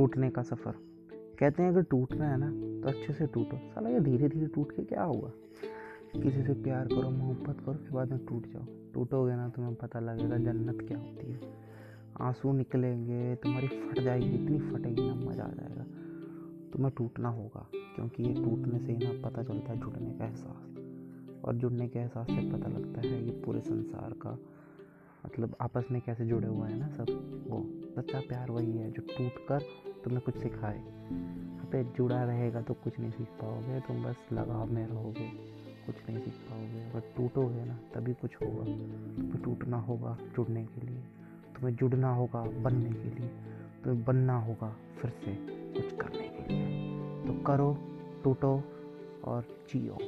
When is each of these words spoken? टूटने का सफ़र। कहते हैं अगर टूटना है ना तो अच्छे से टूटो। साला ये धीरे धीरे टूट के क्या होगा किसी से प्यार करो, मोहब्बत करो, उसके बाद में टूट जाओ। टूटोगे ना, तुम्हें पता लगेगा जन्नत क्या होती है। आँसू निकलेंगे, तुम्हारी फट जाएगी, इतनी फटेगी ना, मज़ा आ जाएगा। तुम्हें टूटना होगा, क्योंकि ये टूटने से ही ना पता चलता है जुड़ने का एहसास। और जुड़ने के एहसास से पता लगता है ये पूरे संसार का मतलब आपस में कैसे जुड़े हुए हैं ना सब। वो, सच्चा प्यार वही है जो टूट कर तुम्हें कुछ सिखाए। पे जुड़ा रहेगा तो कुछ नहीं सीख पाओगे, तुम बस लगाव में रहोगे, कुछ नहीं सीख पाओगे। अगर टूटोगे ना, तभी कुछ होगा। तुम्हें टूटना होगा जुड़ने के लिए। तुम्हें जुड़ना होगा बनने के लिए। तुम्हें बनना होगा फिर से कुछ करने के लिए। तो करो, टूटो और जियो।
टूटने 0.00 0.30
का 0.30 0.42
सफ़र। 0.42 0.72
कहते 1.38 1.62
हैं 1.62 1.70
अगर 1.70 1.82
टूटना 1.82 2.28
है 2.28 2.36
ना 2.38 2.48
तो 2.82 2.88
अच्छे 2.88 3.12
से 3.12 3.26
टूटो। 3.26 3.56
साला 3.56 3.88
ये 3.88 4.00
धीरे 4.00 4.28
धीरे 4.28 4.46
टूट 4.46 4.70
के 4.72 4.82
क्या 4.82 5.02
होगा 5.02 5.30
किसी 6.14 6.42
से 6.42 6.52
प्यार 6.52 6.86
करो, 6.86 7.10
मोहब्बत 7.10 7.60
करो, 7.60 7.72
उसके 7.72 7.90
बाद 7.90 8.10
में 8.10 8.24
टूट 8.26 8.46
जाओ। 8.46 8.62
टूटोगे 8.94 9.34
ना, 9.34 9.48
तुम्हें 9.48 9.74
पता 9.74 10.00
लगेगा 10.00 10.36
जन्नत 10.36 10.78
क्या 10.88 10.98
होती 10.98 11.32
है। 11.32 11.40
आँसू 12.20 12.52
निकलेंगे, 12.52 13.34
तुम्हारी 13.34 13.66
फट 13.66 14.00
जाएगी, 14.00 14.44
इतनी 14.44 14.58
फटेगी 14.58 15.06
ना, 15.08 15.14
मज़ा 15.14 15.44
आ 15.44 15.50
जाएगा। 15.50 15.84
तुम्हें 16.72 16.92
टूटना 16.96 17.28
होगा, 17.28 17.66
क्योंकि 17.74 18.22
ये 18.22 18.34
टूटने 18.34 18.78
से 18.78 18.92
ही 18.92 18.98
ना 18.98 19.28
पता 19.28 19.42
चलता 19.42 19.72
है 19.72 19.78
जुड़ने 19.80 20.10
का 20.10 20.24
एहसास। 20.24 21.44
और 21.44 21.54
जुड़ने 21.54 21.88
के 21.88 21.98
एहसास 21.98 22.26
से 22.26 22.50
पता 22.52 22.68
लगता 22.68 23.00
है 23.00 23.24
ये 23.24 23.30
पूरे 23.30 23.60
संसार 23.60 24.12
का 24.12 24.38
मतलब 25.26 25.56
आपस 25.60 25.88
में 25.92 26.00
कैसे 26.02 26.26
जुड़े 26.26 26.48
हुए 26.48 26.68
हैं 26.68 26.78
ना 26.78 26.88
सब। 26.88 27.06
वो, 27.50 27.64
सच्चा 27.96 28.20
प्यार 28.20 28.50
वही 28.50 28.72
है 28.72 28.90
जो 28.90 29.02
टूट 29.02 29.46
कर 29.48 29.89
तुम्हें 30.04 30.22
कुछ 30.22 30.36
सिखाए। 30.36 30.82
पे 31.72 31.84
जुड़ा 31.84 32.24
रहेगा 32.24 32.60
तो 32.60 32.74
कुछ 32.74 33.00
नहीं 33.00 33.10
सीख 33.10 33.26
पाओगे, 33.26 33.80
तुम 33.80 34.04
बस 34.04 34.16
लगाव 34.32 34.72
में 34.72 34.86
रहोगे, 34.86 35.28
कुछ 35.86 35.94
नहीं 36.08 36.20
सीख 36.20 36.34
पाओगे। 36.34 36.90
अगर 36.90 37.00
टूटोगे 37.00 37.64
ना, 37.64 37.78
तभी 37.94 38.14
कुछ 38.14 38.36
होगा। 38.36 38.64
तुम्हें 38.64 39.42
टूटना 39.42 39.80
होगा 39.80 40.18
जुड़ने 40.36 40.66
के 40.66 40.80
लिए। 40.80 41.00
तुम्हें 41.56 41.76
जुड़ना 41.76 42.14
होगा 42.14 42.42
बनने 42.42 42.90
के 42.90 43.20
लिए। 43.20 43.28
तुम्हें 43.84 44.04
बनना 44.04 44.38
होगा 44.38 44.76
फिर 45.00 45.10
से 45.10 45.34
कुछ 45.74 45.96
करने 46.00 46.28
के 46.28 46.52
लिए। 46.52 46.88
तो 47.26 47.42
करो, 47.42 47.78
टूटो 48.24 48.64
और 49.24 49.42
जियो। 49.42 49.98